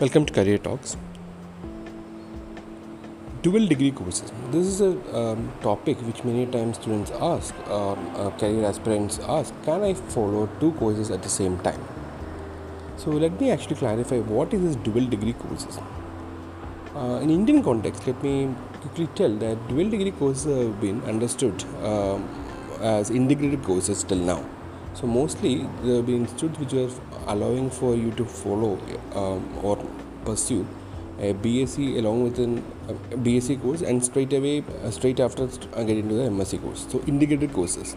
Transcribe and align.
Welcome 0.00 0.26
to 0.26 0.32
Career 0.32 0.58
Talks. 0.58 0.96
Dual 3.42 3.68
degree 3.68 3.92
courses. 3.92 4.32
This 4.50 4.66
is 4.66 4.80
a 4.80 5.16
um, 5.16 5.52
topic 5.60 5.98
which 5.98 6.24
many 6.24 6.46
times 6.46 6.78
students 6.78 7.12
ask, 7.12 7.54
um, 7.68 8.10
uh, 8.16 8.30
career 8.30 8.64
aspirants 8.64 9.20
ask, 9.20 9.54
can 9.62 9.84
I 9.84 9.94
follow 9.94 10.48
two 10.58 10.72
courses 10.72 11.12
at 11.12 11.22
the 11.22 11.28
same 11.28 11.60
time? 11.60 11.80
So 12.96 13.10
let 13.10 13.40
me 13.40 13.52
actually 13.52 13.76
clarify 13.76 14.18
what 14.18 14.52
is 14.52 14.62
this 14.62 14.74
dual 14.74 15.06
degree 15.06 15.34
courses. 15.34 15.78
Uh, 16.96 17.20
in 17.22 17.30
Indian 17.30 17.62
context, 17.62 18.04
let 18.04 18.20
me 18.20 18.52
quickly 18.80 19.06
tell 19.14 19.32
that 19.36 19.68
dual 19.68 19.88
degree 19.90 20.10
courses 20.10 20.46
have 20.46 20.80
been 20.80 21.04
understood 21.04 21.64
um, 21.84 22.28
as 22.80 23.10
integrated 23.10 23.62
courses 23.62 24.02
till 24.02 24.18
now. 24.18 24.44
So 24.94 25.08
mostly 25.08 25.66
there 25.82 25.96
have 25.96 26.06
been 26.06 26.26
institutes 26.26 26.58
which 26.58 26.74
are 26.74 26.90
allowing 27.26 27.68
for 27.70 27.96
you 27.96 28.12
to 28.12 28.24
follow 28.24 28.78
um, 29.14 29.58
or 29.62 29.76
pursue 30.24 30.66
a 31.18 31.34
BSc 31.34 31.98
along 31.98 32.22
with 32.24 32.38
an 32.38 32.58
uh, 32.88 32.92
BSc 33.16 33.60
course 33.60 33.82
and 33.82 34.04
straight 34.04 34.32
away 34.32 34.64
uh, 34.84 34.90
straight 34.90 35.20
after 35.20 35.44
uh, 35.44 35.82
get 35.82 35.98
into 35.98 36.14
the 36.14 36.22
MSc 36.22 36.62
course. 36.62 36.86
So 36.88 37.00
integrated 37.06 37.52
courses. 37.52 37.96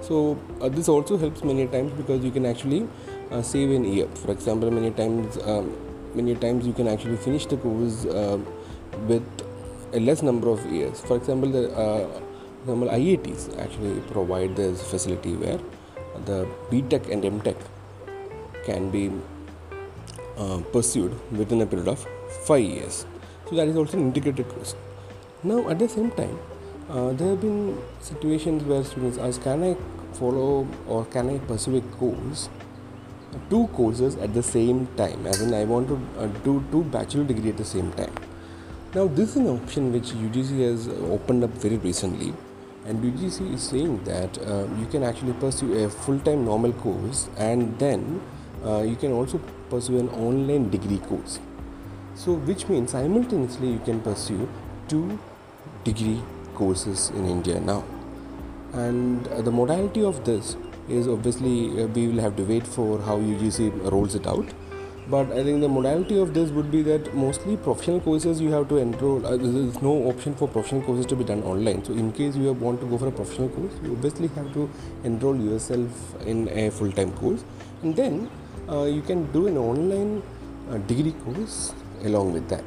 So 0.00 0.38
uh, 0.60 0.68
this 0.68 0.88
also 0.88 1.18
helps 1.18 1.42
many 1.44 1.66
times 1.66 1.92
because 1.92 2.24
you 2.24 2.30
can 2.30 2.46
actually 2.46 2.88
uh, 3.30 3.42
save 3.42 3.70
an 3.70 3.84
year. 3.84 4.06
For 4.14 4.30
example, 4.30 4.70
many 4.70 4.90
times 4.92 5.36
um, 5.44 5.76
many 6.14 6.34
times 6.34 6.66
you 6.66 6.72
can 6.72 6.88
actually 6.88 7.16
finish 7.16 7.46
the 7.46 7.56
course 7.56 8.04
uh, 8.06 8.38
with 9.06 9.24
a 9.92 10.00
less 10.00 10.22
number 10.22 10.48
of 10.48 10.64
years. 10.66 11.00
For 11.00 11.16
example, 11.16 11.50
the 11.50 11.70
uh, 11.72 12.08
for 12.64 12.72
example, 12.74 12.88
IITs 12.88 13.58
actually 13.58 14.00
provide 14.12 14.54
this 14.54 14.82
facility 14.82 15.34
where 15.34 15.58
the 16.26 16.46
BTech 16.70 17.10
and 17.10 17.22
MTech 17.22 17.56
can 18.64 18.90
be 18.90 19.10
uh, 20.36 20.58
pursued 20.72 21.14
within 21.32 21.60
a 21.60 21.66
period 21.66 21.88
of 21.88 22.06
five 22.44 22.62
years. 22.62 23.06
So 23.48 23.56
that 23.56 23.68
is 23.68 23.76
also 23.76 23.98
an 23.98 24.04
integrated 24.04 24.48
course. 24.48 24.74
Now, 25.42 25.68
at 25.68 25.78
the 25.78 25.88
same 25.88 26.10
time, 26.10 26.38
uh, 26.88 27.12
there 27.12 27.28
have 27.28 27.40
been 27.40 27.78
situations 28.00 28.62
where 28.64 28.84
students 28.84 29.18
ask, 29.18 29.42
"Can 29.42 29.62
I 29.62 29.76
follow 30.12 30.66
or 30.86 31.04
can 31.06 31.30
I 31.30 31.38
pursue 31.38 31.76
a 31.76 31.80
course, 31.98 32.48
two 33.48 33.66
courses 33.68 34.16
at 34.16 34.34
the 34.34 34.42
same 34.42 34.86
time?" 34.96 35.26
As 35.26 35.40
in, 35.40 35.54
I 35.54 35.64
want 35.64 35.88
to 35.88 35.98
uh, 36.18 36.26
do 36.44 36.62
two 36.70 36.84
bachelor 36.84 37.24
degree 37.24 37.50
at 37.50 37.56
the 37.56 37.64
same 37.64 37.92
time. 37.92 38.12
Now, 38.94 39.06
this 39.06 39.30
is 39.30 39.36
an 39.36 39.48
option 39.48 39.92
which 39.92 40.12
UGC 40.12 40.62
has 40.68 40.88
opened 41.16 41.44
up 41.44 41.50
very 41.50 41.76
recently 41.76 42.34
and 42.86 43.02
UGC 43.02 43.54
is 43.54 43.62
saying 43.62 44.02
that 44.04 44.38
uh, 44.38 44.66
you 44.78 44.86
can 44.86 45.02
actually 45.02 45.34
pursue 45.34 45.84
a 45.84 45.90
full-time 45.90 46.44
normal 46.44 46.72
course 46.72 47.28
and 47.36 47.78
then 47.78 48.20
uh, 48.64 48.80
you 48.82 48.96
can 48.96 49.12
also 49.12 49.40
pursue 49.68 49.98
an 49.98 50.08
online 50.10 50.70
degree 50.70 50.98
course. 50.98 51.38
So 52.14 52.34
which 52.34 52.68
means 52.68 52.92
simultaneously 52.92 53.68
you 53.68 53.78
can 53.80 54.00
pursue 54.00 54.48
two 54.88 55.18
degree 55.84 56.22
courses 56.54 57.10
in 57.10 57.26
india 57.26 57.60
now. 57.60 57.84
And 58.72 59.26
uh, 59.28 59.42
the 59.42 59.50
modality 59.50 60.02
of 60.04 60.24
this 60.24 60.56
is 60.88 61.08
obviously 61.08 61.82
uh, 61.82 61.86
we 61.86 62.08
will 62.08 62.20
have 62.20 62.36
to 62.36 62.44
wait 62.44 62.66
for 62.66 62.98
how 63.00 63.18
ugc 63.18 63.90
rolls 63.90 64.14
it 64.14 64.26
out 64.26 64.46
but 65.10 65.32
I 65.32 65.42
think 65.42 65.60
the 65.60 65.68
modality 65.68 66.18
of 66.18 66.34
this 66.34 66.50
would 66.50 66.70
be 66.70 66.82
that 66.82 67.12
mostly 67.14 67.56
professional 67.56 68.00
courses 68.00 68.40
you 68.40 68.52
have 68.52 68.68
to 68.68 68.76
enroll. 68.76 69.26
Uh, 69.26 69.36
there 69.36 69.62
is 69.62 69.82
no 69.82 70.08
option 70.08 70.34
for 70.34 70.46
professional 70.46 70.82
courses 70.82 71.06
to 71.06 71.16
be 71.16 71.24
done 71.24 71.42
online. 71.42 71.84
So 71.84 71.92
in 71.92 72.12
case 72.12 72.36
you 72.36 72.52
want 72.52 72.80
to 72.80 72.86
go 72.86 72.96
for 72.96 73.08
a 73.08 73.10
professional 73.10 73.48
course, 73.48 73.72
you 73.82 73.92
obviously 73.92 74.28
have 74.28 74.52
to 74.54 74.70
enroll 75.02 75.36
yourself 75.36 76.14
in 76.26 76.48
a 76.48 76.70
full-time 76.70 77.12
course, 77.12 77.44
and 77.82 77.96
then 77.96 78.30
uh, 78.68 78.84
you 78.84 79.02
can 79.02 79.30
do 79.32 79.48
an 79.48 79.58
online 79.58 80.22
uh, 80.70 80.78
degree 80.78 81.14
course 81.24 81.72
along 82.04 82.32
with 82.32 82.48
that. 82.48 82.64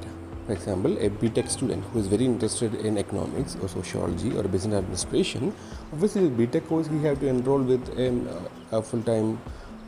For 0.47 0.51
example, 0.51 0.97
a 0.97 1.09
BTech 1.09 1.49
student 1.49 1.85
who 1.85 1.99
is 1.99 2.07
very 2.07 2.25
interested 2.25 2.75
in 2.75 2.97
economics 2.97 3.55
or 3.61 3.69
sociology 3.69 4.35
or 4.35 4.43
business 4.43 4.79
administration, 4.79 5.53
obviously 5.93 6.27
the 6.27 6.45
BTech 6.45 6.67
course 6.67 6.87
he 6.87 7.01
have 7.03 7.21
to 7.21 7.27
enroll 7.27 7.61
with 7.61 7.87
uh, 7.97 8.77
a 8.77 8.81
full-time 8.81 9.39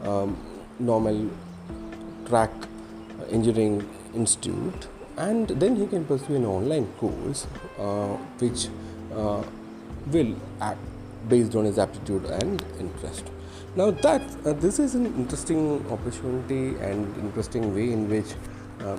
um, 0.04 0.38
normal 0.80 1.30
track 2.26 2.52
engineering 3.30 3.88
institute 4.14 4.88
and 5.18 5.48
then 5.48 5.76
he 5.76 5.88
can 5.88 6.06
pursue 6.06 6.36
an 6.36 6.46
online 6.46 6.88
course 6.98 7.48
uh, 7.80 8.16
which 8.40 8.68
uh, 9.14 9.42
will 10.08 10.36
act 10.62 10.80
based 11.30 11.56
on 11.56 11.66
his 11.66 11.80
aptitude 11.80 12.26
and 12.26 12.64
interest. 12.80 13.32
Now 13.76 13.92
that 13.92 14.22
uh, 14.46 14.54
this 14.54 14.80
is 14.80 14.96
an 14.96 15.06
interesting 15.06 15.86
opportunity 15.92 16.78
and 16.80 17.16
interesting 17.18 17.74
way 17.74 17.92
in 17.92 18.10
which 18.10 18.34
uh, 18.82 18.98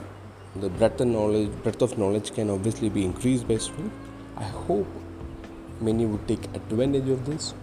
the 0.56 0.68
breadth 0.70 1.00
of 1.00 1.08
knowledge 1.08 1.50
breadth 1.62 1.82
of 1.82 1.98
knowledge 1.98 2.34
can 2.34 2.50
obviously 2.50 2.88
be 2.88 3.04
increased 3.04 3.46
by 3.46 3.58
student. 3.58 3.92
I 4.36 4.44
hope 4.44 4.86
many 5.80 6.06
would 6.06 6.26
take 6.26 6.44
advantage 6.54 7.08
of 7.08 7.24
this. 7.26 7.54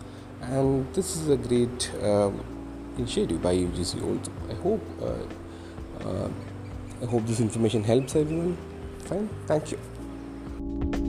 And 0.41 0.93
this 0.93 1.15
is 1.15 1.29
a 1.29 1.37
great 1.37 1.91
um, 2.03 2.43
initiative 2.97 3.41
by 3.41 3.55
UGC 3.55 4.03
also. 4.03 4.31
I 4.49 4.53
hope 4.61 4.81
uh, 5.01 5.13
uh, 6.01 6.29
I 7.01 7.05
hope 7.05 7.25
this 7.25 7.39
information 7.39 7.83
helps 7.83 8.15
everyone. 8.15 8.57
Fine, 9.05 9.29
thank 9.47 9.71
you. 9.71 11.02